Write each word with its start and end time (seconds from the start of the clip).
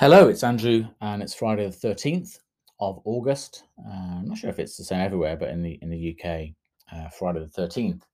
Hello, 0.00 0.28
it's 0.28 0.44
Andrew, 0.44 0.86
and 1.00 1.24
it's 1.24 1.34
Friday 1.34 1.66
the 1.66 1.72
thirteenth 1.72 2.38
of 2.78 3.00
August. 3.04 3.64
Uh, 3.84 4.18
I'm 4.18 4.28
not 4.28 4.38
sure 4.38 4.48
if 4.48 4.60
it's 4.60 4.76
the 4.76 4.84
same 4.84 5.00
everywhere, 5.00 5.36
but 5.36 5.48
in 5.48 5.60
the 5.60 5.76
in 5.82 5.90
the 5.90 6.16
UK, 6.16 6.50
uh, 6.92 7.08
Friday 7.08 7.40
the 7.40 7.48
thirteenth 7.48 8.06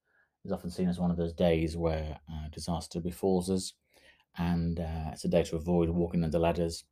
is 0.46 0.50
often 0.50 0.70
seen 0.70 0.88
as 0.88 0.98
one 0.98 1.10
of 1.10 1.18
those 1.18 1.34
days 1.34 1.76
where 1.76 2.18
uh, 2.32 2.48
disaster 2.50 3.00
befalls 3.00 3.50
us, 3.50 3.74
and 4.38 4.80
uh, 4.80 5.10
it's 5.12 5.26
a 5.26 5.28
day 5.28 5.42
to 5.42 5.56
avoid 5.56 5.90
walking 5.90 6.24
under 6.24 6.38
ladders 6.38 6.84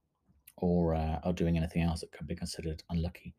or 0.58 0.95
uh, 0.95 1.20
or 1.24 1.32
doing 1.32 1.56
anything 1.56 1.80
else 1.80 2.00
that 2.00 2.12
could 2.12 2.27
be 2.27 2.36
considered 2.36 2.82
unlucky. 2.90 3.34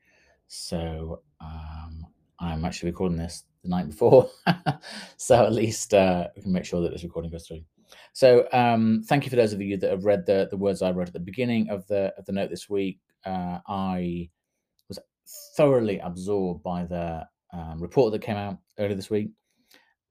So 0.47 1.21
um, 1.39 2.02
I'm 2.43 2.65
actually 2.65 2.91
recording 2.91 3.17
this 3.17 3.43
the 3.63 3.69
night 3.69 3.87
before, 3.87 4.29
so 5.17 5.45
at 5.45 5.53
least 5.53 5.93
uh, 5.93 6.27
we 6.35 6.41
can 6.41 6.51
make 6.51 6.65
sure 6.65 6.81
that 6.81 6.91
this 6.91 7.03
recording 7.03 7.31
goes 7.31 7.47
through. 7.47 7.61
So 8.11 8.47
um, 8.51 9.03
thank 9.07 9.23
you 9.23 9.29
for 9.29 9.37
those 9.37 9.53
of 9.53 9.61
you 9.61 9.77
that 9.77 9.89
have 9.89 10.03
read 10.03 10.25
the, 10.25 10.47
the 10.49 10.57
words 10.57 10.81
I 10.81 10.91
wrote 10.91 11.07
at 11.07 11.13
the 11.13 11.19
beginning 11.19 11.69
of 11.69 11.87
the 11.87 12.13
of 12.17 12.25
the 12.25 12.33
note 12.33 12.49
this 12.49 12.69
week. 12.69 12.99
Uh, 13.25 13.59
I 13.67 14.29
was 14.89 14.99
thoroughly 15.55 15.99
absorbed 15.99 16.63
by 16.63 16.83
the 16.83 17.25
um, 17.53 17.79
report 17.79 18.11
that 18.11 18.21
came 18.21 18.35
out 18.35 18.57
earlier 18.77 18.95
this 18.95 19.09
week, 19.09 19.29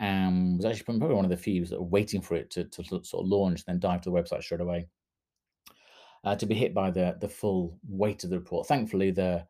and 0.00 0.56
was 0.56 0.64
actually 0.64 0.84
probably 0.84 1.14
one 1.14 1.26
of 1.26 1.30
the 1.30 1.36
few 1.36 1.66
that 1.66 1.78
were 1.78 1.86
waiting 1.86 2.22
for 2.22 2.36
it 2.36 2.50
to, 2.52 2.64
to 2.64 2.82
sort 2.84 3.04
of 3.12 3.28
launch, 3.28 3.62
and 3.66 3.74
then 3.74 3.90
dive 3.90 4.00
to 4.02 4.10
the 4.10 4.16
website 4.16 4.42
straight 4.42 4.60
away. 4.62 4.86
Uh, 6.24 6.36
to 6.36 6.46
be 6.46 6.54
hit 6.54 6.72
by 6.72 6.90
the 6.90 7.16
the 7.20 7.28
full 7.28 7.78
weight 7.86 8.24
of 8.24 8.30
the 8.30 8.38
report. 8.38 8.66
Thankfully, 8.66 9.10
the 9.10 9.44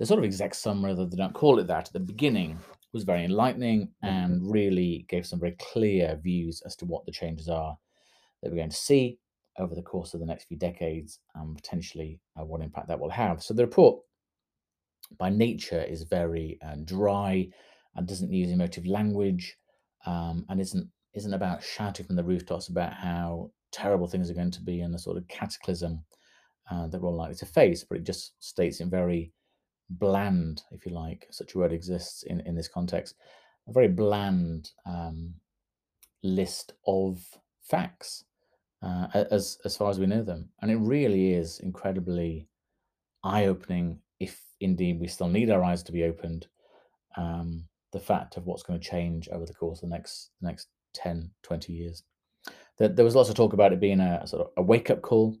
the 0.00 0.06
sort 0.06 0.18
of 0.18 0.24
exact 0.24 0.56
summary, 0.56 0.94
though 0.94 1.04
they 1.04 1.16
don't 1.16 1.34
call 1.34 1.58
it 1.58 1.66
that 1.66 1.88
at 1.88 1.92
the 1.92 2.00
beginning, 2.00 2.58
was 2.94 3.04
very 3.04 3.22
enlightening 3.22 3.90
and 4.02 4.50
really 4.50 5.04
gave 5.10 5.26
some 5.26 5.38
very 5.38 5.54
clear 5.60 6.18
views 6.24 6.62
as 6.64 6.74
to 6.74 6.86
what 6.86 7.04
the 7.04 7.12
changes 7.12 7.48
are 7.48 7.76
that 8.42 8.50
we're 8.50 8.56
going 8.56 8.70
to 8.70 8.76
see 8.76 9.18
over 9.58 9.74
the 9.74 9.82
course 9.82 10.14
of 10.14 10.20
the 10.20 10.26
next 10.26 10.44
few 10.44 10.56
decades 10.56 11.20
and 11.34 11.54
potentially 11.54 12.18
uh, 12.40 12.44
what 12.44 12.62
impact 12.62 12.88
that 12.88 12.98
will 12.98 13.10
have. 13.10 13.42
So 13.42 13.52
the 13.52 13.66
report 13.66 14.00
by 15.18 15.28
nature 15.28 15.82
is 15.82 16.02
very 16.04 16.58
uh, 16.66 16.76
dry 16.86 17.46
and 17.94 18.08
doesn't 18.08 18.32
use 18.32 18.50
emotive 18.50 18.86
language 18.86 19.54
um, 20.06 20.46
and 20.48 20.60
isn't 20.62 20.88
isn't 21.12 21.34
about 21.34 21.62
shouting 21.62 22.06
from 22.06 22.16
the 22.16 22.24
rooftops 22.24 22.68
about 22.68 22.94
how 22.94 23.50
terrible 23.70 24.06
things 24.06 24.30
are 24.30 24.34
going 24.34 24.50
to 24.52 24.62
be 24.62 24.80
and 24.80 24.94
the 24.94 24.98
sort 24.98 25.18
of 25.18 25.28
cataclysm 25.28 26.02
uh, 26.70 26.86
that 26.86 27.02
we're 27.02 27.08
all 27.08 27.16
likely 27.16 27.34
to 27.34 27.46
face, 27.46 27.84
but 27.84 27.98
it 27.98 28.04
just 28.04 28.32
states 28.42 28.80
in 28.80 28.88
very 28.88 29.32
bland, 29.90 30.62
if 30.70 30.86
you 30.86 30.92
like, 30.92 31.26
such 31.30 31.54
a 31.54 31.58
word 31.58 31.72
exists 31.72 32.22
in, 32.22 32.40
in 32.40 32.54
this 32.54 32.68
context, 32.68 33.16
a 33.68 33.72
very 33.72 33.88
bland 33.88 34.70
um, 34.86 35.34
list 36.22 36.72
of 36.86 37.20
facts 37.62 38.24
uh, 38.82 39.06
as 39.30 39.58
as 39.64 39.76
far 39.76 39.90
as 39.90 39.98
we 39.98 40.06
know 40.06 40.22
them, 40.22 40.48
and 40.62 40.70
it 40.70 40.76
really 40.76 41.32
is 41.32 41.60
incredibly 41.60 42.48
eye 43.22 43.46
opening. 43.46 44.00
If 44.18 44.40
indeed 44.60 45.00
we 45.00 45.06
still 45.06 45.28
need 45.28 45.50
our 45.50 45.62
eyes 45.62 45.82
to 45.84 45.92
be 45.92 46.04
opened, 46.04 46.46
um, 47.16 47.64
the 47.92 48.00
fact 48.00 48.36
of 48.36 48.46
what's 48.46 48.62
going 48.62 48.80
to 48.80 48.88
change 48.88 49.28
over 49.30 49.44
the 49.44 49.54
course 49.54 49.82
of 49.82 49.88
the 49.88 49.94
next 49.94 50.30
the 50.40 50.48
next 50.48 50.68
10, 50.94 51.30
20 51.42 51.72
years. 51.72 52.02
There, 52.78 52.88
there 52.88 53.04
was 53.04 53.14
lots 53.14 53.28
of 53.28 53.34
talk 53.34 53.52
about 53.52 53.72
it 53.72 53.80
being 53.80 54.00
a, 54.00 54.20
a 54.22 54.26
sort 54.26 54.46
of 54.46 54.52
a 54.56 54.62
wake 54.62 54.90
up 54.90 55.02
call, 55.02 55.36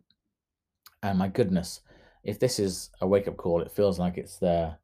and 1.02 1.18
my 1.18 1.28
goodness, 1.28 1.80
if 2.22 2.38
this 2.38 2.58
is 2.58 2.90
a 3.00 3.06
wake 3.06 3.28
up 3.28 3.36
call, 3.36 3.62
it 3.62 3.72
feels 3.72 3.98
like 3.98 4.18
it's 4.18 4.38
the 4.38 4.76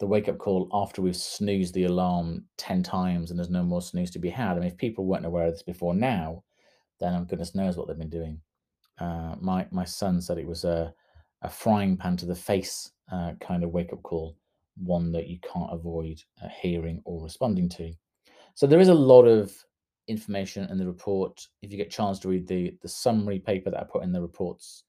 the 0.00 0.06
wake 0.06 0.28
up 0.28 0.38
call 0.38 0.68
after 0.72 1.00
we've 1.00 1.16
snoozed 1.16 1.72
the 1.72 1.84
alarm 1.84 2.44
10 2.56 2.82
times 2.82 3.30
and 3.30 3.38
there's 3.38 3.48
no 3.48 3.62
more 3.62 3.80
snooze 3.80 4.10
to 4.10 4.18
be 4.18 4.28
had. 4.28 4.56
I 4.56 4.60
mean, 4.60 4.64
if 4.64 4.76
people 4.76 5.06
weren't 5.06 5.24
aware 5.24 5.46
of 5.46 5.52
this 5.52 5.62
before 5.62 5.94
now, 5.94 6.42
then 6.98 7.14
oh, 7.14 7.24
goodness 7.24 7.54
knows 7.54 7.76
what 7.76 7.86
they've 7.86 7.96
been 7.96 8.10
doing. 8.10 8.40
Uh, 8.98 9.34
my 9.40 9.66
my 9.70 9.84
son 9.84 10.20
said 10.20 10.38
it 10.38 10.46
was 10.46 10.64
a 10.64 10.92
a 11.42 11.50
frying 11.50 11.96
pan 11.96 12.16
to 12.16 12.26
the 12.26 12.34
face 12.34 12.90
uh, 13.12 13.32
kind 13.40 13.64
of 13.64 13.70
wake 13.70 13.92
up 13.92 14.02
call, 14.02 14.36
one 14.76 15.12
that 15.12 15.28
you 15.28 15.38
can't 15.40 15.72
avoid 15.72 16.22
uh, 16.42 16.48
hearing 16.48 17.02
or 17.04 17.22
responding 17.22 17.68
to. 17.68 17.92
So 18.54 18.66
there 18.66 18.80
is 18.80 18.88
a 18.88 18.94
lot 18.94 19.24
of 19.24 19.52
information 20.08 20.68
in 20.70 20.78
the 20.78 20.86
report. 20.86 21.46
If 21.60 21.72
you 21.72 21.78
get 21.78 21.88
a 21.88 21.90
chance 21.90 22.18
to 22.20 22.28
read 22.28 22.46
the 22.46 22.76
the 22.82 22.88
summary 22.88 23.40
paper 23.40 23.70
that 23.70 23.80
I 23.80 23.84
put 23.84 24.04
in 24.04 24.12
the 24.12 24.22
reports 24.22 24.83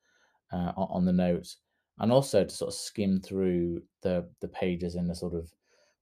uh, 0.51 0.71
on 0.75 1.05
the 1.05 1.13
notes, 1.13 1.57
and 1.99 2.11
also 2.11 2.43
to 2.43 2.49
sort 2.49 2.69
of 2.69 2.75
skim 2.75 3.19
through 3.19 3.81
the 4.01 4.27
the 4.41 4.47
pages 4.47 4.95
in 4.95 5.07
the 5.07 5.15
sort 5.15 5.33
of 5.33 5.51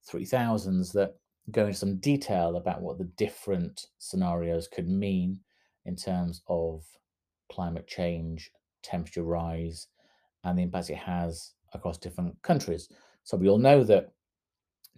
three 0.06 0.26
thousands 0.26 0.92
that 0.92 1.16
go 1.52 1.66
into 1.66 1.78
some 1.78 1.98
detail 1.98 2.56
about 2.56 2.82
what 2.82 2.98
the 2.98 3.10
different 3.18 3.88
scenarios 4.00 4.68
could 4.68 4.88
mean 4.88 5.40
in 5.86 5.96
terms 5.96 6.42
of 6.48 6.84
climate 7.52 7.88
change, 7.88 8.52
temperature 8.82 9.24
rise, 9.24 9.88
and 10.44 10.58
the 10.58 10.64
impact 10.64 10.90
it 10.90 10.98
has 10.98 11.54
across 11.74 11.98
different 11.98 12.42
countries. 12.42 12.90
So 13.24 13.38
we 13.38 13.50
all 13.50 13.58
know 13.58 13.84
that 13.84 14.12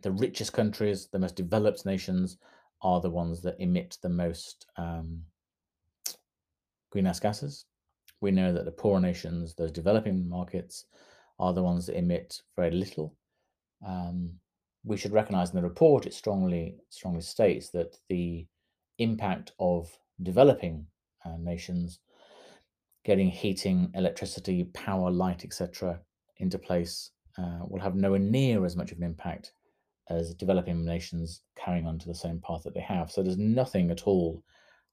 the 0.01 0.11
richest 0.11 0.53
countries, 0.53 1.07
the 1.11 1.19
most 1.19 1.35
developed 1.35 1.85
nations, 1.85 2.37
are 2.81 3.01
the 3.01 3.09
ones 3.09 3.41
that 3.41 3.59
emit 3.59 3.97
the 4.01 4.09
most 4.09 4.67
um, 4.77 5.21
greenhouse 6.91 7.19
gases. 7.19 7.65
We 8.21 8.31
know 8.31 8.53
that 8.53 8.65
the 8.65 8.71
poorer 8.71 8.99
nations, 8.99 9.53
those 9.53 9.71
developing 9.71 10.27
markets, 10.27 10.85
are 11.39 11.53
the 11.53 11.63
ones 11.63 11.85
that 11.85 11.97
emit 11.97 12.41
very 12.55 12.71
little. 12.71 13.15
Um, 13.85 14.31
we 14.83 14.97
should 14.97 15.11
recognize 15.11 15.49
in 15.49 15.55
the 15.55 15.61
report 15.61 16.05
it 16.05 16.13
strongly 16.13 16.77
strongly 16.89 17.21
states 17.21 17.69
that 17.71 17.97
the 18.09 18.45
impact 18.99 19.51
of 19.59 19.97
developing 20.21 20.87
uh, 21.25 21.37
nations 21.37 21.99
getting 23.05 23.29
heating, 23.29 23.91
electricity, 23.93 24.63
power, 24.73 25.11
light, 25.11 25.45
etc., 25.45 25.99
into 26.37 26.57
place 26.57 27.11
uh, 27.37 27.59
will 27.67 27.79
have 27.79 27.95
nowhere 27.95 28.19
near 28.19 28.65
as 28.65 28.75
much 28.75 28.91
of 28.91 28.97
an 28.97 29.03
impact 29.03 29.53
as 30.09 30.33
developing 30.33 30.83
nations 30.83 31.41
carrying 31.55 31.85
on 31.85 31.97
to 31.99 32.07
the 32.07 32.15
same 32.15 32.39
path 32.39 32.63
that 32.63 32.73
they 32.73 32.81
have. 32.81 33.11
So 33.11 33.21
there's 33.23 33.37
nothing 33.37 33.91
at 33.91 34.03
all 34.03 34.43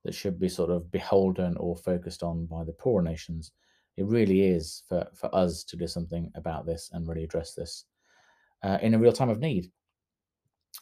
that 0.04 0.14
should 0.14 0.38
be 0.38 0.48
sort 0.48 0.70
of 0.70 0.90
beholden 0.90 1.56
or 1.58 1.76
focused 1.76 2.22
on 2.22 2.46
by 2.46 2.64
the 2.64 2.72
poorer 2.72 3.02
nations. 3.02 3.52
It 3.96 4.06
really 4.06 4.42
is 4.42 4.82
for, 4.88 5.06
for 5.14 5.34
us 5.34 5.64
to 5.64 5.76
do 5.76 5.86
something 5.86 6.30
about 6.34 6.66
this 6.66 6.90
and 6.92 7.06
really 7.06 7.24
address 7.24 7.54
this 7.54 7.84
uh, 8.62 8.78
in 8.82 8.94
a 8.94 8.98
real 8.98 9.12
time 9.12 9.28
of 9.28 9.38
need. 9.38 9.70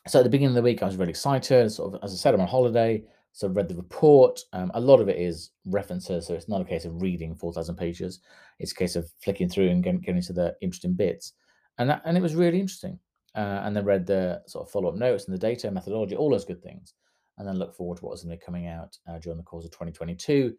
So 0.07 0.21
at 0.21 0.23
the 0.23 0.31
beginning 0.31 0.57
of 0.57 0.63
the 0.63 0.63
week, 0.63 0.83
I 0.83 0.87
was 0.87 0.97
really 0.97 1.11
excited. 1.11 1.71
Sort 1.71 1.95
of, 1.95 2.01
as 2.03 2.13
I 2.13 2.17
said, 2.17 2.35
I'm 2.35 2.41
on 2.41 2.49
holiday. 2.49 3.03
So 3.33 3.47
I 3.47 3.51
read 3.51 3.69
the 3.69 3.77
report. 3.77 4.41
Um, 4.53 4.71
a 4.75 4.81
lot 4.81 5.01
of 5.01 5.09
it 5.09 5.19
is 5.19 5.51
references, 5.65 6.27
so 6.27 6.35
it's 6.35 6.49
not 6.49 6.61
a 6.61 6.65
case 6.65 6.85
of 6.85 7.01
reading 7.01 7.35
4,000 7.35 7.77
pages. 7.77 8.21
It's 8.59 8.73
a 8.73 8.75
case 8.75 8.97
of 8.97 9.11
flicking 9.23 9.49
through 9.49 9.69
and 9.69 9.83
getting, 9.83 10.01
getting 10.01 10.23
to 10.23 10.33
the 10.33 10.57
interesting 10.61 10.95
bits. 10.95 11.35
And 11.79 11.91
that, 11.91 12.03
and 12.05 12.17
it 12.17 12.23
was 12.23 12.35
really 12.35 12.61
interesting. 12.61 12.99
Uh, 13.37 13.63
and 13.63 13.77
then 13.77 13.85
read 13.85 14.07
the 14.07 14.43
sort 14.47 14.67
of 14.67 14.73
follow-up 14.73 14.97
notes 14.97 15.27
and 15.27 15.35
the 15.35 15.39
data 15.39 15.71
methodology, 15.71 16.17
all 16.17 16.31
those 16.31 16.45
good 16.45 16.63
things. 16.63 16.95
And 17.39 17.49
then 17.49 17.59
look 17.59 17.75
forward 17.75 17.99
to 17.99 18.05
what's 18.05 18.23
going 18.23 18.37
to 18.37 18.41
be 18.41 18.45
coming 18.45 18.67
out 18.67 18.97
uh, 19.09 19.19
during 19.19 19.39
the 19.39 19.45
course 19.45 19.65
of 19.65 19.71
2022. 19.71 20.55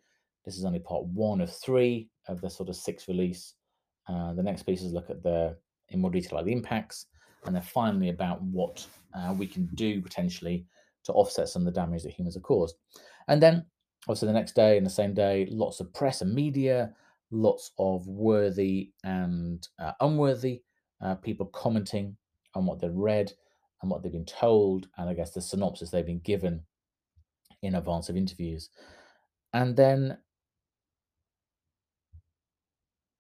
This 0.46 0.58
is 0.58 0.66
only 0.66 0.80
part 0.80 1.06
one 1.06 1.42
of 1.42 1.56
three 1.56 2.10
of 2.28 2.42
the 2.42 2.50
sort 2.50 2.70
of 2.70 2.76
six 2.76 3.08
release. 3.08 3.54
Uh, 4.08 4.34
the 4.34 4.44
next 4.44 4.64
piece 4.64 4.82
is 4.82 4.94
look 4.94 5.10
at 5.10 5.22
the 5.22 5.56
in 5.90 6.00
more 6.00 6.10
detail 6.10 6.40
at 6.40 6.46
the 6.46 6.52
impacts, 6.52 7.08
and 7.46 7.56
then 7.56 7.62
finally 7.62 8.10
about 8.10 8.42
what 8.42 8.86
uh, 9.14 9.36
we 9.38 9.46
can 9.46 9.70
do 9.76 10.02
potentially 10.02 10.66
to 11.04 11.12
offset 11.14 11.50
some 11.50 11.66
of 11.68 11.74
the 11.74 11.80
damage 11.80 12.04
that 12.04 12.14
humans 12.14 12.36
have 12.36 12.44
caused. 12.44 12.76
And 13.28 13.42
then, 13.42 13.66
obviously, 14.08 14.28
the 14.28 14.34
next 14.34 14.56
day 14.56 14.78
and 14.78 14.86
the 14.86 14.92
same 14.92 15.14
day, 15.14 15.48
lots 15.52 15.80
of 15.80 15.94
press 15.94 16.22
and 16.22 16.34
media, 16.34 16.94
lots 17.32 17.72
of 17.78 18.08
worthy 18.08 18.92
and 19.04 19.68
uh, 19.80 19.92
unworthy 20.02 20.62
uh, 21.02 21.16
people 21.16 21.48
commenting 21.48 22.16
on 22.54 22.66
what 22.66 22.80
they've 22.80 22.92
read 22.94 23.32
and 23.82 23.90
what 23.90 24.04
they've 24.04 24.12
been 24.12 24.26
told, 24.26 24.88
and 24.98 25.10
I 25.10 25.14
guess 25.14 25.32
the 25.32 25.42
synopsis 25.42 25.90
they've 25.90 26.06
been 26.06 26.20
given 26.20 26.62
in 27.62 27.76
advance 27.76 28.10
of 28.10 28.18
interviews. 28.18 28.70
And 29.54 29.76
then 29.76 30.18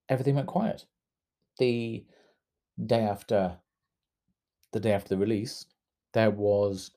everything 0.10 0.36
went 0.36 0.48
quiet. 0.48 0.86
The 1.58 2.06
day 2.86 3.02
after 3.02 3.58
the 4.72 4.80
day 4.80 4.94
after 4.94 5.10
the 5.10 5.18
release, 5.18 5.66
there 6.13 6.31
was 6.31 6.92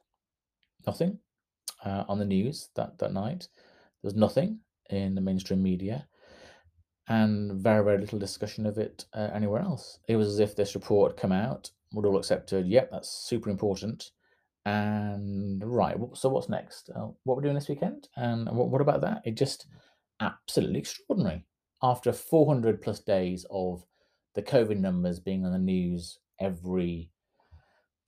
nothing 0.87 1.19
uh, 1.85 2.05
on 2.09 2.19
the 2.19 2.25
news 2.25 2.69
that, 2.77 2.99
that 2.99 3.13
night. 3.13 3.49
There 4.03 4.09
was 4.09 4.15
nothing 4.15 4.61
in 4.91 5.15
the 5.15 5.21
mainstream 5.21 5.63
media 5.63 6.07
and 7.09 7.53
very, 7.53 7.85
very 7.85 7.99
little 7.99 8.19
discussion 8.19 8.65
of 8.67 8.79
it 8.79 9.05
uh, 9.13 9.31
anywhere 9.35 9.61
else. 9.61 9.99
It 10.09 10.17
was 10.17 10.29
as 10.29 10.39
if 10.39 10.57
this 10.57 10.75
report 10.75 11.13
had 11.13 11.21
come 11.21 11.33
out, 11.33 11.71
all 11.97 12.17
accepted, 12.19 12.67
yep, 12.67 12.91
that's 12.91 13.09
super 13.09 13.51
important. 13.51 14.11
And 14.67 15.63
right, 15.65 15.97
so 16.15 16.29
what's 16.29 16.49
next? 16.49 16.91
Uh, 16.95 17.09
what 17.25 17.37
we're 17.37 17.43
doing 17.43 17.55
this 17.55 17.69
weekend? 17.69 18.09
And 18.17 18.49
what, 18.57 18.69
what 18.69 18.81
about 18.81 19.03
that? 19.03 19.23
It 19.25 19.37
just 19.37 19.67
absolutely 20.21 20.79
extraordinary. 20.79 21.45
After 21.83 22.13
400 22.13 22.81
plus 22.81 23.01
days 23.01 23.45
of 23.51 23.85
the 24.35 24.43
COVID 24.43 24.79
numbers 24.79 25.21
being 25.21 25.45
on 25.45 25.53
the 25.53 25.59
news 25.59 26.19
every 26.41 27.11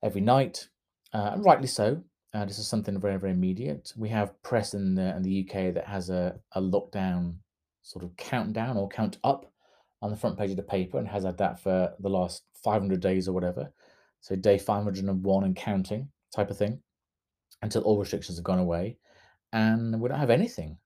every 0.02 0.20
night, 0.20 0.68
uh, 1.12 1.30
and 1.32 1.44
rightly 1.44 1.66
so. 1.66 2.02
Uh, 2.34 2.44
this 2.44 2.58
is 2.58 2.68
something 2.68 3.00
very, 3.00 3.18
very 3.18 3.32
immediate. 3.32 3.92
We 3.96 4.10
have 4.10 4.40
press 4.42 4.74
in 4.74 4.94
the, 4.94 5.16
in 5.16 5.22
the 5.22 5.48
UK 5.48 5.72
that 5.72 5.86
has 5.86 6.10
a, 6.10 6.38
a 6.52 6.60
lockdown 6.60 7.36
sort 7.82 8.04
of 8.04 8.14
countdown 8.16 8.76
or 8.76 8.88
count 8.88 9.16
up 9.24 9.50
on 10.06 10.12
the 10.12 10.16
front 10.16 10.38
page 10.38 10.50
of 10.50 10.56
the 10.56 10.62
paper 10.62 10.98
and 10.98 11.08
has 11.08 11.24
had 11.24 11.36
that 11.38 11.60
for 11.60 11.92
the 11.98 12.08
last 12.08 12.44
500 12.62 13.00
days 13.00 13.26
or 13.26 13.32
whatever. 13.32 13.72
So 14.20 14.36
day 14.36 14.56
501 14.56 15.44
and 15.44 15.56
counting 15.56 16.08
type 16.34 16.48
of 16.48 16.56
thing 16.56 16.80
until 17.62 17.82
all 17.82 17.98
restrictions 17.98 18.38
have 18.38 18.44
gone 18.44 18.60
away. 18.60 18.98
And 19.52 20.00
we 20.00 20.08
don't 20.08 20.20
have 20.20 20.30
anything 20.30 20.78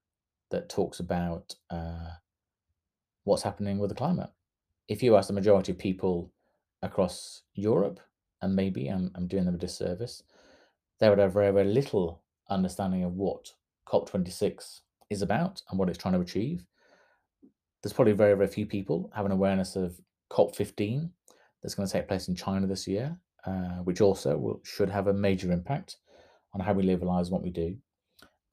that 0.49 0.69
talks 0.69 0.99
about 0.99 1.53
uh, 1.69 2.09
what's 3.23 3.43
happening 3.43 3.77
with 3.77 3.89
the 3.89 3.95
climate. 3.95 4.29
If 4.87 5.03
you 5.03 5.15
ask 5.15 5.27
the 5.27 5.33
majority 5.33 5.71
of 5.71 5.77
people 5.77 6.33
across 6.81 7.43
Europe, 7.53 7.99
and 8.41 8.55
maybe 8.55 8.87
I'm, 8.87 9.11
I'm 9.13 9.27
doing 9.27 9.45
them 9.45 9.55
a 9.55 9.59
disservice, 9.59 10.23
they 10.99 11.09
would 11.09 11.19
have 11.19 11.33
very, 11.33 11.51
very 11.51 11.67
little 11.67 12.23
understanding 12.49 13.03
of 13.03 13.13
what 13.13 13.53
COP26 13.87 14.81
is 15.11 15.21
about 15.21 15.61
and 15.69 15.77
what 15.77 15.89
it's 15.89 15.97
trying 15.99 16.15
to 16.15 16.21
achieve. 16.21 16.65
There's 17.81 17.93
probably 17.93 18.13
very, 18.13 18.35
very 18.35 18.47
few 18.47 18.65
people 18.65 19.11
have 19.15 19.25
an 19.25 19.31
awareness 19.31 19.75
of 19.75 19.99
COP15 20.31 21.09
that's 21.61 21.75
going 21.75 21.87
to 21.87 21.93
take 21.93 22.07
place 22.07 22.27
in 22.27 22.35
China 22.35 22.67
this 22.67 22.87
year, 22.87 23.17
uh, 23.45 23.81
which 23.83 24.01
also 24.01 24.37
will, 24.37 24.61
should 24.63 24.89
have 24.89 25.07
a 25.07 25.13
major 25.13 25.51
impact 25.51 25.97
on 26.53 26.61
how 26.61 26.73
we 26.73 26.83
live 26.83 27.01
our 27.01 27.07
lives, 27.07 27.29
and 27.29 27.33
what 27.33 27.43
we 27.43 27.49
do. 27.49 27.75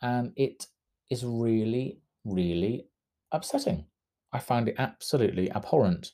And 0.01 0.33
it 0.37 0.67
is 1.11 1.25
really, 1.25 2.01
really 2.25 2.87
upsetting. 3.33 3.87
I 4.33 4.39
find 4.39 4.69
it 4.69 4.77
absolutely 4.79 5.51
abhorrent 5.51 6.13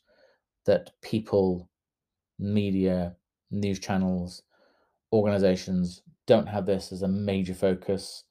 that 0.67 0.91
people, 1.03 1.69
media, 2.39 3.17
news 3.51 3.79
channels, 3.79 4.43
organizations 5.13 6.03
don't 6.27 6.49
have 6.49 6.67
this 6.67 6.91
as 6.91 7.03
a 7.03 7.09
major 7.09 7.55
focus 7.55 8.25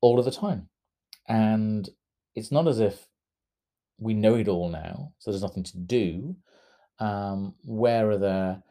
all 0.00 0.18
of 0.18 0.24
the 0.24 0.30
time. 0.30 0.68
And 1.28 1.88
it's 2.34 2.52
not 2.52 2.68
as 2.68 2.78
if 2.78 3.08
we 3.98 4.14
know 4.14 4.34
it 4.34 4.48
all 4.48 4.68
now, 4.68 5.12
so 5.18 5.30
there's 5.30 5.42
nothing 5.42 5.64
to 5.64 5.78
do. 5.78 6.36
Um, 6.98 7.54
where 7.64 8.10
are 8.10 8.18
the 8.18 8.62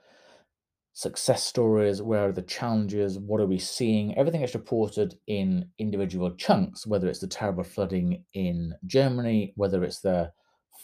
success 0.94 1.44
stories? 1.44 2.02
Where 2.02 2.30
are 2.30 2.32
the 2.32 2.42
challenges? 2.42 3.20
What 3.20 3.42
are 3.42 3.46
we 3.46 3.60
seeing? 3.60 4.18
Everything 4.18 4.42
is 4.42 4.54
reported 4.54 5.16
in 5.28 5.68
individual 5.78 6.32
chunks, 6.36 6.88
whether 6.88 7.08
it's 7.08 7.20
the 7.20 7.28
terrible 7.28 7.64
flooding 7.64 8.24
in 8.34 8.74
Germany, 8.86 9.54
whether 9.56 9.84
it's 9.84 10.00
the 10.00 10.32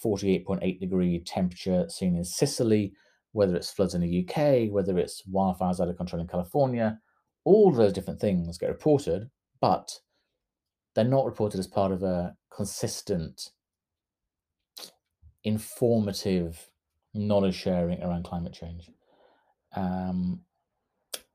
48.8 0.03 0.79
degree 0.79 1.19
temperature 1.19 1.85
seen 1.87 2.15
in 2.15 2.23
Sicily, 2.25 2.93
whether 3.31 3.55
it's 3.55 3.71
floods 3.71 3.93
in 3.93 4.01
the 4.01 4.27
UK, 4.27 4.71
whether 4.71 4.97
it's 4.97 5.23
wildfires 5.31 5.79
out 5.79 5.87
of 5.87 5.97
control 5.97 6.21
in 6.21 6.27
California, 6.27 6.99
all 7.45 7.69
of 7.69 7.75
those 7.75 7.93
different 7.93 8.19
things 8.19 8.57
get 8.57 8.69
reported, 8.69 9.29
but 9.61 9.99
they're 10.93 11.05
not 11.05 11.25
reported 11.25 11.59
as 11.59 11.67
part 11.67 11.91
of 11.91 12.03
a 12.03 12.35
consistent, 12.53 13.51
informative 15.43 16.69
knowledge 17.13 17.55
sharing 17.55 18.01
around 18.01 18.23
climate 18.23 18.53
change. 18.53 18.89
Um, 19.75 20.41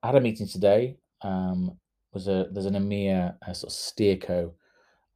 I 0.02 0.08
had 0.08 0.16
a 0.16 0.20
meeting 0.20 0.46
today. 0.48 0.98
Um, 1.22 1.78
was 2.12 2.28
a 2.28 2.48
there's 2.50 2.66
an 2.66 2.74
EMEA 2.74 3.36
sort 3.54 3.72
of 3.72 3.78
steerco 3.78 4.52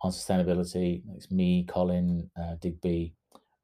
on 0.03 0.11
sustainability. 0.11 1.03
It's 1.17 1.31
me, 1.31 1.65
Colin, 1.69 2.31
uh, 2.39 2.57
Digby, 2.61 3.15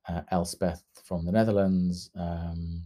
uh, 0.08 0.22
Elspeth 0.30 0.82
from 1.04 1.24
the 1.26 1.32
Netherlands, 1.32 2.10
um, 2.18 2.84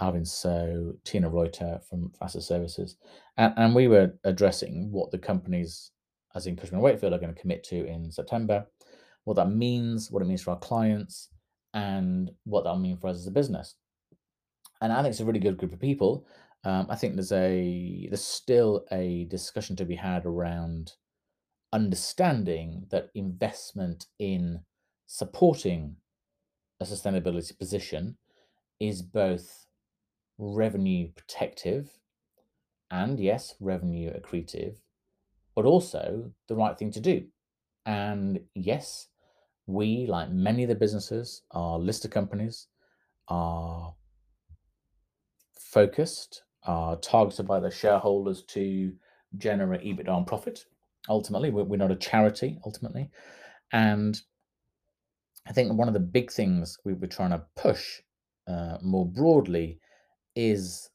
Alvin 0.00 0.24
So, 0.24 0.94
Tina 1.04 1.28
Reuter 1.28 1.80
from 1.88 2.10
Faster 2.18 2.40
Services, 2.40 2.96
and, 3.36 3.54
and 3.56 3.74
we 3.74 3.88
were 3.88 4.12
addressing 4.24 4.90
what 4.90 5.10
the 5.10 5.18
companies, 5.18 5.90
as 6.34 6.46
in 6.46 6.56
Cushman 6.56 6.80
Wakefield, 6.80 7.12
are 7.12 7.18
going 7.18 7.34
to 7.34 7.40
commit 7.40 7.62
to 7.64 7.86
in 7.86 8.10
September, 8.10 8.66
what 9.24 9.34
that 9.34 9.50
means, 9.50 10.10
what 10.10 10.22
it 10.22 10.26
means 10.26 10.42
for 10.42 10.50
our 10.50 10.58
clients, 10.58 11.28
and 11.74 12.30
what 12.44 12.64
that'll 12.64 12.78
mean 12.78 12.96
for 12.96 13.08
us 13.08 13.16
as 13.16 13.26
a 13.26 13.32
business. 13.32 13.74
And 14.80 14.92
I 14.92 15.02
think 15.02 15.12
it's 15.12 15.20
a 15.20 15.24
really 15.24 15.38
good 15.38 15.58
group 15.58 15.72
of 15.72 15.80
people. 15.80 16.26
Um, 16.64 16.86
I 16.88 16.96
think 16.96 17.14
there's 17.14 17.32
a 17.32 18.06
there's 18.08 18.24
still 18.24 18.84
a 18.92 19.24
discussion 19.24 19.76
to 19.76 19.84
be 19.84 19.96
had 19.96 20.26
around 20.26 20.92
understanding 21.72 22.86
that 22.90 23.10
investment 23.14 24.06
in 24.18 24.60
supporting 25.06 25.96
a 26.80 26.84
sustainability 26.84 27.56
position 27.58 28.16
is 28.80 29.02
both 29.02 29.66
revenue 30.38 31.08
protective 31.14 31.90
and 32.90 33.18
yes, 33.18 33.54
revenue 33.58 34.12
accretive, 34.12 34.76
but 35.54 35.64
also 35.64 36.32
the 36.48 36.54
right 36.54 36.78
thing 36.78 36.90
to 36.92 37.00
do. 37.00 37.24
And 37.86 38.40
yes, 38.54 39.08
we, 39.66 40.06
like 40.06 40.30
many 40.30 40.64
of 40.64 40.68
the 40.68 40.74
businesses, 40.74 41.42
are 41.52 41.78
listed 41.78 42.10
companies, 42.10 42.66
are 43.28 43.94
focused, 45.58 46.42
are 46.64 46.96
targeted 46.96 47.46
by 47.46 47.60
the 47.60 47.70
shareholders 47.70 48.42
to 48.44 48.92
generate 49.38 49.82
EBITDA 49.82 50.16
and 50.16 50.26
profit. 50.26 50.64
Ultimately, 51.08 51.50
we're, 51.50 51.64
we're 51.64 51.76
not 51.76 51.90
a 51.90 51.96
charity, 51.96 52.58
ultimately. 52.64 53.10
And 53.72 54.20
I 55.46 55.52
think 55.52 55.72
one 55.72 55.88
of 55.88 55.94
the 55.94 56.00
big 56.00 56.30
things 56.30 56.78
we 56.84 56.94
were 56.94 57.06
trying 57.06 57.30
to 57.30 57.44
push 57.56 58.00
uh, 58.46 58.78
more 58.82 59.06
broadly 59.06 59.80
is 60.36 60.90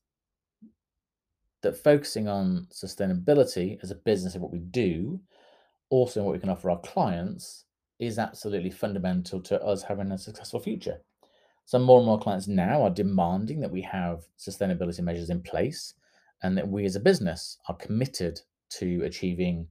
that 1.64 1.78
focusing 1.78 2.28
on 2.28 2.68
sustainability 2.72 3.78
as 3.82 3.92
a 3.92 3.96
business 3.96 4.36
and 4.36 4.44
what 4.44 4.52
we 4.52 4.60
do, 4.60 5.20
also 5.90 6.24
what 6.24 6.34
we 6.34 6.40
can 6.40 6.50
offer 6.50 6.70
our 6.70 6.80
clients, 6.80 7.66
is 8.00 8.20
absolutely 8.20 8.72
fundamental 8.72 9.42
to 9.42 9.62
us 9.64 9.84
having 9.84 10.12
a 10.12 10.18
successful 10.18 10.60
future. 10.60 11.02
So 11.66 11.80
more 11.80 11.98
and 11.98 12.06
more 12.06 12.20
clients 12.20 12.48
now 12.48 12.84
are 12.84 12.90
demanding 12.90 13.60
that 13.60 13.72
we 13.72 13.82
have 13.82 14.24
sustainability 14.40 15.02
measures 15.02 15.30
in 15.30 15.42
place 15.42 15.94
and 16.44 16.58
that 16.58 16.68
we 16.68 16.86
as 16.86 16.96
a 16.96 17.02
business 17.02 17.58
are 17.68 17.76
committed 17.76 18.40
to 18.70 19.02
achieving 19.04 19.68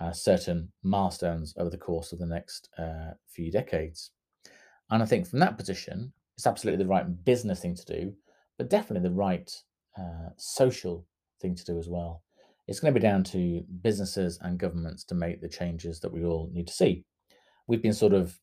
uh, 0.00 0.12
certain 0.12 0.72
milestones 0.82 1.54
over 1.56 1.70
the 1.70 1.76
course 1.76 2.12
of 2.12 2.18
the 2.18 2.26
next 2.26 2.68
uh, 2.78 3.12
few 3.28 3.50
decades. 3.50 4.10
And 4.90 5.02
I 5.02 5.06
think 5.06 5.26
from 5.26 5.40
that 5.40 5.58
position, 5.58 6.12
it's 6.36 6.46
absolutely 6.46 6.82
the 6.82 6.90
right 6.90 7.24
business 7.24 7.60
thing 7.60 7.74
to 7.74 7.84
do, 7.84 8.14
but 8.56 8.70
definitely 8.70 9.08
the 9.08 9.14
right 9.14 9.50
uh, 9.98 10.30
social 10.36 11.06
thing 11.40 11.54
to 11.54 11.64
do 11.64 11.78
as 11.78 11.88
well. 11.88 12.22
It's 12.66 12.80
going 12.80 12.92
to 12.92 13.00
be 13.00 13.02
down 13.02 13.24
to 13.24 13.64
businesses 13.82 14.38
and 14.42 14.58
governments 14.58 15.04
to 15.04 15.14
make 15.14 15.40
the 15.40 15.48
changes 15.48 16.00
that 16.00 16.12
we 16.12 16.24
all 16.24 16.50
need 16.52 16.66
to 16.66 16.72
see. 16.72 17.04
We've 17.68 17.82
been 17.82 17.92
sort 17.92 18.14
of 18.14 18.40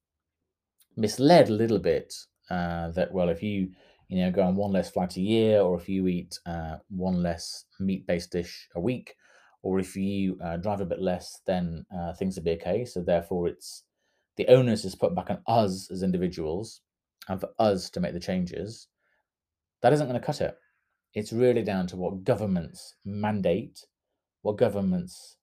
misled 0.96 1.50
a 1.50 1.54
little 1.54 1.80
bit 1.80 2.14
uh, 2.50 2.92
that 2.92 3.12
well, 3.12 3.30
if 3.30 3.42
you 3.44 3.72
you 4.08 4.22
know 4.22 4.32
go 4.32 4.44
on 4.44 4.56
one 4.56 4.72
less 4.72 4.92
flight 4.92 5.18
a 5.18 5.22
year, 5.22 5.62
or 5.62 5.78
if 5.78 5.90
you 5.90 6.08
eat 6.08 6.40
uh, 6.46 6.78
one 6.90 7.22
less 7.22 7.66
meat-based 7.80 8.32
dish 8.32 8.70
a 8.76 8.80
week, 8.80 9.16
or 9.64 9.80
if 9.80 9.96
you 9.96 10.38
uh, 10.44 10.58
drive 10.58 10.80
a 10.80 10.86
bit 10.86 11.02
less, 11.02 11.42
then 11.48 11.86
uh, 11.94 12.14
things 12.14 12.36
will 12.36 12.44
be 12.44 12.52
okay. 12.52 12.86
So 12.86 13.02
therefore, 13.02 13.48
it's 13.48 13.84
the 14.38 14.48
onus 14.48 14.86
is 14.86 14.96
put 14.96 15.16
back 15.16 15.32
on 15.32 15.42
us 15.48 15.90
as 15.92 16.04
individuals, 16.04 16.82
and 17.28 17.42
for 17.42 17.50
us 17.60 17.90
to 17.90 18.00
make 18.00 18.14
the 18.14 18.20
changes. 18.20 18.88
That 19.82 19.94
isn't 19.94 20.08
going 20.08 20.20
to 20.20 20.26
cut 20.26 20.42
it. 20.42 20.56
It's 21.14 21.34
really 21.34 21.64
down 21.64 21.88
to 21.88 21.96
what 21.96 22.24
governments 22.24 22.96
mandate, 23.06 23.86
what 24.42 24.58
governments 24.58 25.38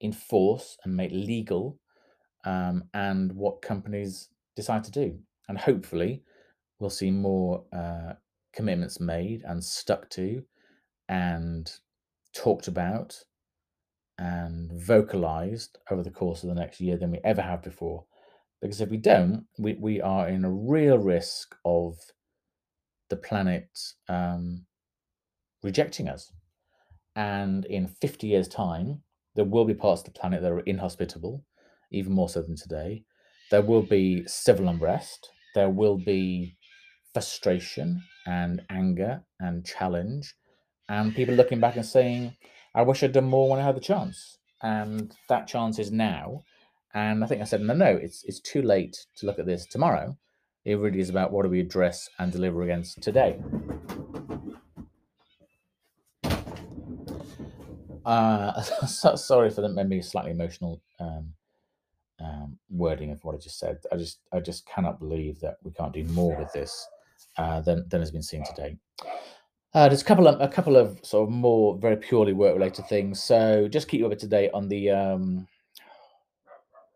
enforce 0.00 0.76
and 0.84 0.96
make 0.96 1.10
legal, 1.12 1.78
um, 2.44 2.84
and 2.94 3.32
what 3.32 3.62
companies 3.62 4.28
decide 4.56 4.84
to 4.84 4.90
do. 4.90 5.18
And 5.48 5.58
hopefully, 5.58 6.22
we'll 6.78 6.90
see 6.90 7.10
more 7.10 7.64
uh, 7.72 8.14
commitments 8.52 9.00
made 9.00 9.42
and 9.44 9.62
stuck 9.62 10.08
to 10.10 10.42
and 11.08 11.70
talked 12.34 12.68
about 12.68 13.16
and 14.18 14.70
vocalized 14.72 15.78
over 15.90 16.02
the 16.02 16.10
course 16.10 16.42
of 16.42 16.48
the 16.48 16.54
next 16.54 16.80
year 16.80 16.96
than 16.96 17.10
we 17.10 17.18
ever 17.24 17.42
have 17.42 17.62
before. 17.62 18.04
Because 18.60 18.80
if 18.80 18.90
we 18.90 18.96
don't, 18.96 19.44
we, 19.58 19.74
we 19.74 20.00
are 20.00 20.28
in 20.28 20.44
a 20.44 20.50
real 20.50 20.98
risk 20.98 21.56
of 21.64 21.96
the 23.10 23.16
planet 23.16 23.68
um, 24.08 24.64
rejecting 25.62 26.08
us. 26.08 26.32
And 27.16 27.64
in 27.66 27.88
50 27.88 28.26
years' 28.26 28.48
time, 28.48 29.02
there 29.34 29.44
will 29.44 29.64
be 29.64 29.74
parts 29.74 30.02
of 30.02 30.06
the 30.06 30.18
planet 30.18 30.42
that 30.42 30.52
are 30.52 30.60
inhospitable, 30.60 31.42
even 31.92 32.12
more 32.12 32.28
so 32.28 32.42
than 32.42 32.56
today. 32.56 33.04
There 33.50 33.62
will 33.62 33.82
be 33.82 34.24
civil 34.26 34.68
unrest. 34.68 35.30
There 35.54 35.70
will 35.70 35.98
be 35.98 36.56
frustration 37.12 38.02
and 38.26 38.62
anger 38.70 39.22
and 39.38 39.64
challenge, 39.66 40.34
and 40.88 41.14
people 41.14 41.34
looking 41.34 41.60
back 41.60 41.76
and 41.76 41.84
saying, 41.84 42.36
I 42.74 42.82
wish 42.82 43.02
I'd 43.02 43.12
done 43.12 43.24
more 43.24 43.50
when 43.50 43.60
I 43.60 43.64
had 43.64 43.76
the 43.76 43.80
chance. 43.80 44.38
And 44.62 45.14
that 45.28 45.46
chance 45.46 45.78
is 45.78 45.92
now. 45.92 46.44
And 46.94 47.22
I 47.22 47.26
think 47.26 47.40
I 47.40 47.44
said, 47.44 47.60
no, 47.60 47.74
no, 47.74 47.86
it's 47.86 48.22
it's 48.24 48.40
too 48.40 48.62
late 48.62 48.96
to 49.16 49.26
look 49.26 49.38
at 49.38 49.46
this 49.46 49.66
tomorrow. 49.66 50.16
It 50.64 50.78
really 50.78 51.00
is 51.00 51.10
about 51.10 51.32
what 51.32 51.42
do 51.42 51.48
we 51.48 51.60
address 51.60 52.08
and 52.18 52.30
deliver 52.30 52.62
against 52.62 53.02
today. 53.02 53.40
Uh, 58.04 58.60
so, 58.86 59.16
sorry 59.16 59.50
for 59.50 59.60
the 59.60 59.68
maybe 59.68 60.00
slightly 60.02 60.30
emotional 60.30 60.80
um, 61.00 61.32
um, 62.22 62.58
wording 62.70 63.10
of 63.10 63.22
what 63.24 63.34
I 63.34 63.38
just 63.38 63.58
said. 63.58 63.78
I 63.92 63.96
just 63.96 64.20
I 64.32 64.40
just 64.40 64.66
cannot 64.66 64.98
believe 64.98 65.40
that 65.40 65.56
we 65.62 65.72
can't 65.72 65.92
do 65.92 66.04
more 66.04 66.36
with 66.36 66.52
this 66.52 66.86
uh, 67.36 67.60
than 67.60 67.88
than 67.88 68.00
has 68.00 68.10
been 68.10 68.22
seen 68.22 68.44
today. 68.44 68.76
Uh, 69.74 69.88
there's 69.88 70.02
a 70.02 70.04
couple 70.04 70.28
of 70.28 70.40
a 70.40 70.48
couple 70.48 70.76
of 70.76 71.00
sort 71.02 71.28
of 71.28 71.34
more 71.34 71.78
very 71.78 71.96
purely 71.96 72.32
work 72.32 72.54
related 72.54 72.86
things. 72.86 73.22
So 73.22 73.68
just 73.68 73.88
keep 73.88 74.00
you 74.00 74.06
up 74.06 74.18
to 74.18 74.26
date 74.26 74.50
on 74.52 74.68
the 74.68 74.90
um, 74.90 75.48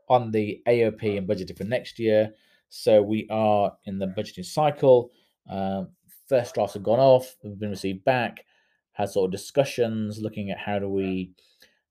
on 0.08 0.30
the 0.30 0.62
AOP 0.68 1.18
and 1.18 1.28
budgeting 1.28 1.56
for 1.56 1.64
next 1.64 1.98
year. 1.98 2.32
So 2.68 3.02
we 3.02 3.26
are 3.30 3.72
in 3.86 3.98
the 3.98 4.06
budgeting 4.06 4.44
cycle. 4.44 5.10
Uh, 5.50 5.84
first 6.28 6.54
drafts 6.54 6.74
have 6.74 6.82
gone 6.82 7.00
off, 7.00 7.36
have 7.42 7.58
been 7.58 7.70
received 7.70 8.04
back. 8.04 8.44
Had 8.92 9.10
sort 9.10 9.28
of 9.28 9.32
discussions 9.32 10.20
looking 10.20 10.50
at 10.50 10.58
how 10.58 10.78
do 10.78 10.88
we 10.88 11.32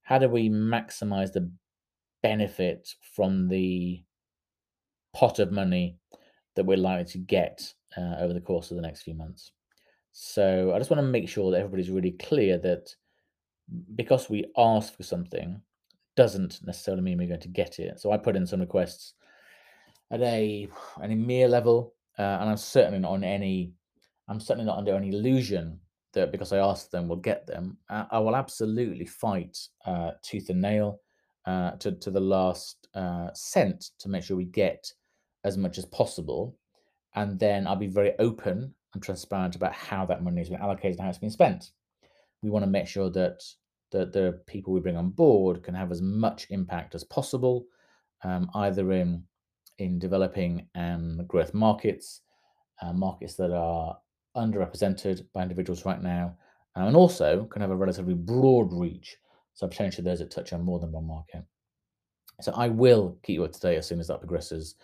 how 0.03 0.19
do 0.19 0.29
we 0.29 0.49
maximize 0.49 1.33
the 1.33 1.51
benefit 2.25 2.89
from 3.15 3.47
the 3.47 4.03
pot 5.13 5.37
of 5.37 5.51
money 5.51 5.99
that 6.55 6.65
we're 6.65 6.75
likely 6.89 7.05
to 7.05 7.19
get 7.19 7.71
uh, 7.95 8.15
over 8.19 8.33
the 8.33 8.41
course 8.41 8.71
of 8.71 8.77
the 8.77 8.81
next 8.81 9.03
few 9.03 9.13
months. 9.13 9.51
So 10.11 10.73
I 10.73 10.79
just 10.79 10.89
want 10.89 11.01
to 11.01 11.07
make 11.07 11.29
sure 11.29 11.51
that 11.51 11.59
everybody's 11.59 11.91
really 11.91 12.13
clear 12.13 12.57
that 12.59 12.89
because 13.93 14.27
we 14.27 14.51
ask 14.57 14.97
for 14.97 15.03
something 15.03 15.61
doesn't 16.15 16.61
necessarily 16.65 17.03
mean 17.03 17.19
we're 17.19 17.27
going 17.27 17.39
to 17.41 17.47
get 17.47 17.77
it. 17.77 17.99
So 17.99 18.11
I 18.11 18.17
put 18.17 18.35
in 18.35 18.47
some 18.47 18.61
requests 18.61 19.13
at 20.09 20.21
a 20.21 20.67
an 21.01 21.11
EMEA 21.11 21.47
level, 21.47 21.93
uh, 22.17 22.37
and 22.39 22.49
I'm 22.49 22.57
certainly 22.57 22.99
not 22.99 23.11
on 23.11 23.23
any. 23.23 23.73
I'm 24.27 24.39
certainly 24.39 24.65
not 24.65 24.79
under 24.79 24.95
any 24.95 25.09
illusion 25.09 25.79
that 26.13 26.31
because 26.31 26.51
I 26.51 26.57
ask 26.57 26.89
them, 26.89 27.07
we'll 27.07 27.29
get 27.31 27.45
them. 27.45 27.77
Uh, 27.87 28.05
I 28.09 28.17
will 28.17 28.35
absolutely 28.35 29.05
fight 29.05 29.55
uh, 29.85 30.11
tooth 30.23 30.49
and 30.49 30.61
nail 30.61 31.01
uh, 31.45 31.71
to 31.71 31.91
to 31.93 32.11
the 32.11 32.19
last 32.19 32.87
uh, 32.95 33.29
cent 33.33 33.91
to 33.99 34.09
make 34.09 34.23
sure 34.23 34.37
we 34.37 34.45
get 34.45 34.91
as 35.43 35.57
much 35.57 35.77
as 35.77 35.85
possible, 35.85 36.57
and 37.15 37.39
then 37.39 37.67
I'll 37.67 37.75
be 37.75 37.87
very 37.87 38.13
open 38.19 38.73
and 38.93 39.03
transparent 39.03 39.55
about 39.55 39.73
how 39.73 40.05
that 40.05 40.23
money 40.23 40.39
has 40.39 40.49
been 40.49 40.61
allocated 40.61 40.97
and 40.97 41.01
how 41.01 41.09
it's 41.09 41.19
been 41.19 41.29
spent. 41.29 41.71
We 42.41 42.49
want 42.49 42.63
to 42.63 42.71
make 42.71 42.87
sure 42.87 43.09
that 43.11 43.43
that 43.91 44.11
the 44.11 44.41
people 44.47 44.73
we 44.73 44.79
bring 44.79 44.97
on 44.97 45.09
board 45.09 45.63
can 45.63 45.75
have 45.75 45.91
as 45.91 46.01
much 46.01 46.47
impact 46.49 46.95
as 46.95 47.03
possible, 47.03 47.65
um, 48.23 48.49
either 48.55 48.91
in 48.91 49.23
in 49.77 49.99
developing 49.99 50.67
and 50.73 51.27
growth 51.27 51.53
markets, 51.53 52.21
uh, 52.81 52.93
markets 52.93 53.35
that 53.35 53.51
are 53.51 53.97
underrepresented 54.35 55.25
by 55.33 55.43
individuals 55.43 55.85
right 55.85 56.01
now, 56.01 56.35
um, 56.75 56.87
and 56.87 56.95
also 56.95 57.45
can 57.45 57.61
have 57.61 57.71
a 57.71 57.75
relatively 57.75 58.13
broad 58.13 58.73
reach. 58.73 59.17
So 59.55 59.67
potentially 59.67 60.03
those 60.05 60.19
that 60.19 60.31
touch 60.31 60.53
on 60.53 60.63
more 60.63 60.79
than 60.79 60.91
one 60.91 61.07
market. 61.07 61.43
So 62.41 62.51
I 62.53 62.67
will 62.67 63.17
keep 63.23 63.35
you 63.35 63.43
up 63.43 63.53
to 63.53 63.59
date 63.59 63.77
as 63.77 63.87
soon 63.87 63.99
as 63.99 64.07
that 64.07 64.19
progresses, 64.19 64.75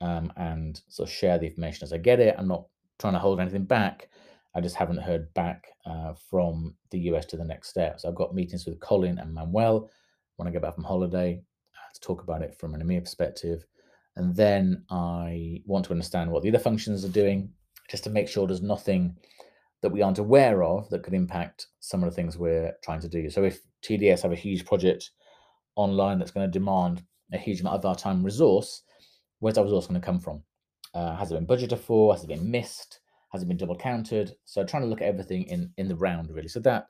um, 0.00 0.32
and 0.36 0.80
sort 0.88 1.08
of 1.08 1.14
share 1.14 1.38
the 1.38 1.46
information 1.46 1.84
as 1.84 1.92
I 1.92 1.98
get 1.98 2.20
it. 2.20 2.34
I'm 2.38 2.48
not 2.48 2.66
trying 2.98 3.14
to 3.14 3.18
hold 3.18 3.40
anything 3.40 3.64
back. 3.64 4.10
I 4.54 4.60
just 4.60 4.76
haven't 4.76 4.98
heard 4.98 5.32
back 5.34 5.68
uh, 5.86 6.14
from 6.30 6.74
the 6.90 6.98
US 7.10 7.24
to 7.26 7.36
the 7.36 7.44
next 7.44 7.68
step. 7.68 8.00
So 8.00 8.08
I've 8.08 8.14
got 8.14 8.34
meetings 8.34 8.66
with 8.66 8.80
Colin 8.80 9.18
and 9.18 9.32
Manuel 9.32 9.90
when 10.36 10.46
I 10.46 10.50
get 10.50 10.62
back 10.62 10.74
from 10.74 10.84
holiday 10.84 11.42
to 11.94 12.00
talk 12.00 12.22
about 12.22 12.42
it 12.42 12.54
from 12.54 12.74
an 12.74 12.82
EMEA 12.82 13.02
perspective. 13.02 13.64
And 14.16 14.34
then 14.34 14.84
I 14.90 15.62
want 15.64 15.84
to 15.86 15.92
understand 15.92 16.30
what 16.30 16.42
the 16.42 16.48
other 16.48 16.58
functions 16.58 17.04
are 17.04 17.08
doing, 17.08 17.50
just 17.88 18.04
to 18.04 18.10
make 18.10 18.28
sure 18.28 18.46
there's 18.46 18.62
nothing 18.62 19.16
that 19.80 19.90
we 19.90 20.02
aren't 20.02 20.18
aware 20.18 20.64
of 20.64 20.90
that 20.90 21.04
could 21.04 21.14
impact 21.14 21.68
some 21.78 22.02
of 22.02 22.10
the 22.10 22.14
things 22.14 22.36
we're 22.36 22.72
trying 22.82 23.00
to 23.00 23.08
do. 23.08 23.30
So 23.30 23.44
if 23.44 23.60
TDS 23.82 24.22
have 24.22 24.32
a 24.32 24.36
huge 24.36 24.64
project 24.64 25.10
online 25.76 26.18
that's 26.18 26.30
going 26.30 26.46
to 26.46 26.52
demand 26.52 27.02
a 27.32 27.38
huge 27.38 27.60
amount 27.60 27.76
of 27.76 27.84
our 27.84 27.94
time 27.94 28.24
resource, 28.24 28.82
where's 29.40 29.54
that 29.56 29.64
resource 29.64 29.86
going 29.86 30.00
to 30.00 30.04
come 30.04 30.18
from? 30.18 30.42
Uh, 30.94 31.14
has 31.16 31.30
it 31.30 31.34
been 31.34 31.46
budgeted 31.46 31.78
for? 31.78 32.14
Has 32.14 32.24
it 32.24 32.28
been 32.28 32.50
missed? 32.50 33.00
Has 33.30 33.42
it 33.42 33.48
been 33.48 33.56
double 33.56 33.76
counted? 33.76 34.34
So 34.44 34.64
trying 34.64 34.82
to 34.82 34.88
look 34.88 35.02
at 35.02 35.08
everything 35.08 35.44
in 35.44 35.70
in 35.76 35.88
the 35.88 35.96
round 35.96 36.30
really. 36.30 36.48
So 36.48 36.60
that 36.60 36.86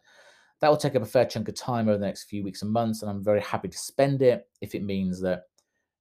that 0.60 0.68
will 0.68 0.76
take 0.76 0.96
up 0.96 1.02
a 1.02 1.06
fair 1.06 1.24
chunk 1.24 1.48
of 1.48 1.54
time 1.54 1.88
over 1.88 1.98
the 1.98 2.06
next 2.06 2.24
few 2.24 2.42
weeks 2.44 2.62
and 2.62 2.70
months, 2.70 3.02
and 3.02 3.10
I'm 3.10 3.24
very 3.24 3.40
happy 3.40 3.68
to 3.68 3.78
spend 3.78 4.22
it 4.22 4.46
if 4.60 4.74
it 4.74 4.82
means 4.82 5.20
that 5.22 5.42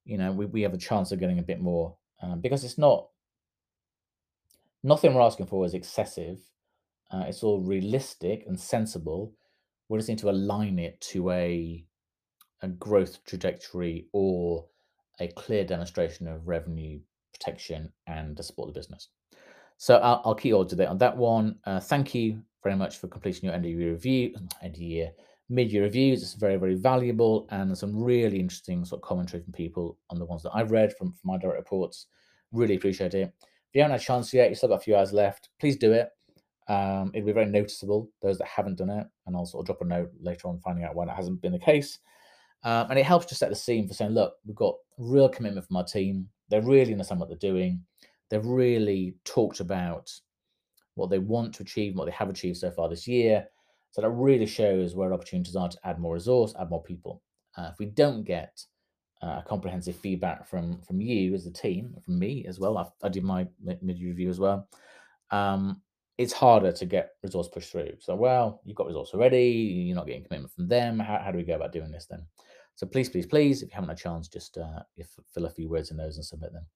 you 0.04 0.16
know 0.16 0.32
we, 0.32 0.46
we 0.46 0.62
have 0.62 0.74
a 0.74 0.78
chance 0.78 1.12
of 1.12 1.20
getting 1.20 1.38
a 1.38 1.42
bit 1.42 1.60
more 1.60 1.96
um, 2.22 2.40
because 2.40 2.64
it's 2.64 2.78
not 2.78 3.08
nothing 4.82 5.14
we're 5.14 5.20
asking 5.20 5.46
for 5.46 5.66
is 5.66 5.74
excessive. 5.74 6.38
Uh, 7.10 7.24
it's 7.26 7.42
all 7.42 7.60
realistic 7.60 8.44
and 8.46 8.58
sensible. 8.58 9.32
We 9.88 9.98
just 9.98 10.08
need 10.08 10.18
to 10.18 10.30
align 10.30 10.78
it 10.78 11.00
to 11.12 11.30
a 11.30 11.84
a 12.62 12.68
growth 12.68 13.24
trajectory 13.24 14.08
or 14.12 14.66
a 15.20 15.28
clear 15.28 15.64
demonstration 15.64 16.26
of 16.26 16.46
revenue 16.46 17.00
protection 17.32 17.92
and 18.06 18.36
to 18.36 18.42
support 18.42 18.68
the 18.68 18.78
business. 18.78 19.08
So 19.76 19.96
I'll, 19.96 20.22
I'll 20.24 20.34
keep 20.34 20.50
you 20.50 20.56
all 20.56 20.64
to 20.66 20.76
date 20.76 20.86
on 20.86 20.98
that 20.98 21.16
one. 21.16 21.56
Uh, 21.64 21.80
thank 21.80 22.14
you 22.14 22.42
very 22.62 22.76
much 22.76 22.98
for 22.98 23.06
completing 23.08 23.44
your 23.44 23.54
end 23.54 23.64
of 23.64 23.70
year 23.70 23.92
review, 23.92 24.34
end 24.62 24.74
of 24.74 24.80
year, 24.80 25.12
mid 25.48 25.72
year 25.72 25.84
reviews. 25.84 26.22
It's 26.22 26.34
very, 26.34 26.56
very 26.56 26.74
valuable 26.74 27.46
and 27.50 27.76
some 27.76 27.96
really 27.96 28.40
interesting 28.40 28.84
sort 28.84 29.00
of 29.02 29.08
commentary 29.08 29.42
from 29.42 29.52
people 29.52 29.98
on 30.10 30.18
the 30.18 30.26
ones 30.26 30.42
that 30.42 30.52
I've 30.54 30.72
read 30.72 30.96
from, 30.96 31.12
from 31.12 31.28
my 31.30 31.38
direct 31.38 31.58
reports. 31.58 32.06
Really 32.52 32.74
appreciate 32.74 33.14
it. 33.14 33.32
If 33.40 33.74
you 33.74 33.82
haven't 33.82 33.92
had 33.92 34.00
a 34.00 34.04
chance 34.04 34.32
yet, 34.32 34.48
you've 34.48 34.58
still 34.58 34.70
got 34.70 34.76
a 34.76 34.84
few 34.84 34.96
hours 34.96 35.12
left, 35.12 35.50
please 35.60 35.76
do 35.76 35.92
it. 35.92 36.08
Um, 36.68 37.10
it'll 37.14 37.26
be 37.26 37.32
very 37.32 37.46
noticeable, 37.46 38.10
those 38.22 38.38
that 38.38 38.46
haven't 38.46 38.76
done 38.76 38.90
it, 38.90 39.06
and 39.26 39.34
I'll 39.36 39.46
sort 39.46 39.62
of 39.62 39.66
drop 39.66 39.80
a 39.80 39.84
note 39.84 40.10
later 40.20 40.48
on 40.48 40.60
finding 40.60 40.84
out 40.84 40.94
why 40.94 41.06
that 41.06 41.16
hasn't 41.16 41.40
been 41.40 41.52
the 41.52 41.58
case. 41.58 41.98
Um, 42.64 42.90
and 42.90 42.98
it 42.98 43.06
helps 43.06 43.26
to 43.26 43.34
set 43.34 43.48
the 43.50 43.56
scene 43.56 43.88
for 43.88 43.94
saying, 43.94 44.12
look, 44.12 44.34
we've 44.44 44.56
got 44.56 44.74
real 44.98 45.28
commitment 45.28 45.66
from 45.66 45.76
our 45.76 45.84
team. 45.84 46.28
They 46.50 46.60
really 46.60 46.92
understand 46.92 47.20
what 47.20 47.28
they're 47.28 47.38
doing. 47.38 47.82
They've 48.28 48.44
really 48.44 49.14
talked 49.24 49.60
about 49.60 50.12
what 50.94 51.08
they 51.08 51.18
want 51.18 51.54
to 51.54 51.62
achieve, 51.62 51.94
what 51.94 52.04
they 52.04 52.12
have 52.12 52.28
achieved 52.28 52.58
so 52.58 52.70
far 52.70 52.88
this 52.88 53.06
year. 53.06 53.46
So 53.90 54.02
that 54.02 54.10
really 54.10 54.46
shows 54.46 54.94
where 54.94 55.14
opportunities 55.14 55.56
are 55.56 55.68
to 55.68 55.78
add 55.84 55.98
more 55.98 56.14
resource, 56.14 56.54
add 56.60 56.70
more 56.70 56.82
people. 56.82 57.22
Uh, 57.56 57.70
if 57.72 57.78
we 57.78 57.86
don't 57.86 58.24
get 58.24 58.62
uh, 59.22 59.40
comprehensive 59.42 59.96
feedback 59.96 60.46
from 60.46 60.80
from 60.82 61.00
you 61.00 61.34
as 61.34 61.46
a 61.46 61.52
team, 61.52 61.94
from 62.04 62.18
me 62.18 62.44
as 62.46 62.60
well, 62.60 62.76
I've, 62.76 62.92
i 63.02 63.08
did 63.08 63.24
my 63.24 63.46
mid 63.62 64.00
review 64.02 64.28
as 64.28 64.38
well. 64.38 64.68
Um, 65.30 65.80
it's 66.18 66.32
harder 66.32 66.72
to 66.72 66.84
get 66.84 67.12
resource 67.22 67.48
pushed 67.48 67.70
through. 67.70 67.92
So, 68.00 68.14
well, 68.16 68.60
you've 68.64 68.76
got 68.76 68.88
resource 68.88 69.10
already. 69.14 69.48
You're 69.86 69.96
not 69.96 70.06
getting 70.06 70.24
commitment 70.24 70.52
from 70.52 70.68
them. 70.68 70.98
How, 70.98 71.20
how 71.24 71.30
do 71.30 71.38
we 71.38 71.44
go 71.44 71.54
about 71.54 71.72
doing 71.72 71.92
this 71.92 72.06
then? 72.06 72.26
So 72.74 72.86
please, 72.86 73.08
please, 73.08 73.26
please, 73.26 73.62
if 73.62 73.70
you 73.70 73.74
haven't 73.74 73.90
a 73.90 73.96
chance, 73.96 74.28
just 74.28 74.58
uh, 74.58 74.80
fill 75.32 75.46
a 75.46 75.50
few 75.50 75.68
words 75.68 75.90
in 75.90 75.96
those 75.96 76.16
and 76.16 76.24
submit 76.24 76.52
them. 76.52 76.66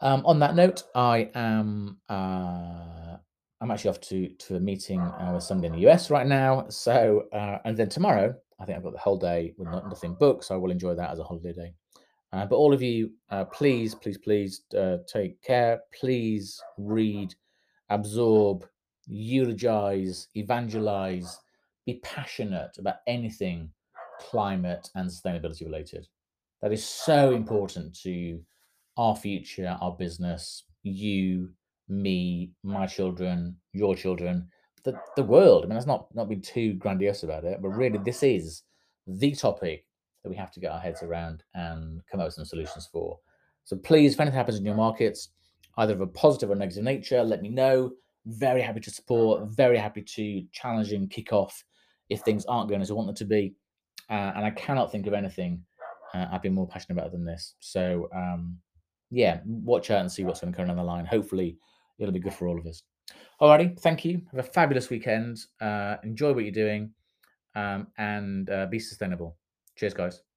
Um, 0.00 0.24
on 0.24 0.38
that 0.38 0.54
note, 0.54 0.84
I 0.94 1.30
am 1.34 1.98
uh, 2.08 3.16
I'm 3.60 3.70
actually 3.70 3.90
off 3.90 4.00
to 4.02 4.28
to 4.28 4.56
a 4.56 4.60
meeting 4.60 5.00
uh, 5.00 5.32
with 5.34 5.42
somebody 5.42 5.68
in 5.68 5.80
the 5.80 5.88
US 5.90 6.10
right 6.10 6.26
now. 6.26 6.66
So 6.68 7.24
uh, 7.32 7.58
and 7.64 7.76
then 7.76 7.88
tomorrow, 7.88 8.34
I 8.60 8.64
think 8.64 8.76
I've 8.76 8.84
got 8.84 8.92
the 8.92 8.98
whole 8.98 9.18
day 9.18 9.54
with 9.56 9.68
nothing 9.68 10.16
booked, 10.18 10.44
so 10.44 10.54
I 10.54 10.58
will 10.58 10.70
enjoy 10.70 10.94
that 10.94 11.10
as 11.10 11.18
a 11.18 11.24
holiday 11.24 11.52
day. 11.52 11.74
Uh, 12.32 12.44
but 12.44 12.56
all 12.56 12.74
of 12.74 12.82
you, 12.82 13.10
uh, 13.30 13.44
please, 13.46 13.94
please, 13.94 14.18
please 14.18 14.62
uh, 14.76 14.98
take 15.10 15.40
care. 15.42 15.80
Please 15.98 16.60
read, 16.76 17.34
absorb, 17.90 18.66
eulogize, 19.06 20.28
evangelize, 20.34 21.38
be 21.86 22.00
passionate 22.02 22.76
about 22.78 22.96
anything 23.06 23.70
climate 24.20 24.90
and 24.94 25.08
sustainability 25.08 25.64
related. 25.64 26.06
That 26.60 26.72
is 26.72 26.84
so 26.84 27.32
important 27.32 27.98
to 28.02 28.40
our 28.96 29.14
future, 29.14 29.76
our 29.80 29.92
business, 29.92 30.64
you, 30.82 31.50
me, 31.88 32.50
my 32.62 32.86
children, 32.86 33.56
your 33.72 33.94
children, 33.94 34.48
the, 34.84 34.98
the 35.16 35.22
world. 35.22 35.64
I 35.64 35.66
mean, 35.66 35.74
that's 35.74 35.86
not 35.86 36.14
not 36.14 36.28
being 36.28 36.42
too 36.42 36.74
grandiose 36.74 37.22
about 37.22 37.44
it, 37.44 37.62
but 37.62 37.68
really 37.68 37.98
this 37.98 38.22
is 38.22 38.62
the 39.06 39.32
topic 39.32 39.84
that 40.22 40.30
we 40.30 40.36
have 40.36 40.50
to 40.52 40.60
get 40.60 40.72
our 40.72 40.80
heads 40.80 41.02
around 41.02 41.44
and 41.54 42.02
come 42.10 42.20
up 42.20 42.26
with 42.26 42.34
some 42.34 42.44
solutions 42.44 42.88
for. 42.92 43.18
So 43.64 43.76
please, 43.76 44.14
if 44.14 44.20
anything 44.20 44.36
happens 44.36 44.58
in 44.58 44.64
your 44.64 44.74
markets, 44.74 45.30
either 45.78 45.94
of 45.94 46.00
a 46.00 46.06
positive 46.06 46.50
or 46.50 46.54
negative 46.54 46.84
nature, 46.84 47.22
let 47.22 47.42
me 47.42 47.48
know. 47.48 47.92
Very 48.26 48.60
happy 48.60 48.80
to 48.80 48.90
support, 48.90 49.48
very 49.48 49.78
happy 49.78 50.02
to 50.02 50.44
challenge 50.52 50.92
and 50.92 51.10
kick 51.10 51.32
off 51.32 51.64
if 52.10 52.20
things 52.20 52.44
aren't 52.46 52.68
going 52.68 52.82
as 52.82 52.90
I 52.90 52.94
want 52.94 53.06
them 53.06 53.16
to 53.16 53.24
be. 53.24 53.54
Uh, 54.10 54.32
and 54.36 54.44
I 54.44 54.50
cannot 54.50 54.92
think 54.92 55.06
of 55.06 55.14
anything 55.14 55.62
uh, 56.14 56.26
I've 56.30 56.42
been 56.42 56.54
more 56.54 56.66
passionate 56.66 56.98
about 56.98 57.12
than 57.12 57.24
this. 57.24 57.54
So, 57.60 58.08
um, 58.14 58.58
yeah, 59.10 59.40
watch 59.44 59.90
out 59.90 60.00
and 60.00 60.10
see 60.10 60.24
what's 60.24 60.40
going 60.40 60.52
to 60.52 60.56
come 60.56 60.66
down 60.66 60.76
the 60.76 60.82
line. 60.82 61.06
Hopefully, 61.06 61.56
it'll 61.98 62.12
be 62.12 62.20
good 62.20 62.34
for 62.34 62.48
all 62.48 62.58
of 62.58 62.66
us. 62.66 62.82
Alrighty, 63.40 63.78
thank 63.80 64.04
you. 64.04 64.22
Have 64.32 64.40
a 64.40 64.48
fabulous 64.48 64.90
weekend. 64.90 65.38
Uh, 65.60 65.96
enjoy 66.02 66.32
what 66.32 66.44
you're 66.44 66.52
doing 66.52 66.90
um, 67.54 67.86
and 67.98 68.50
uh, 68.50 68.66
be 68.66 68.78
sustainable. 68.78 69.36
Cheers, 69.76 69.94
guys. 69.94 70.27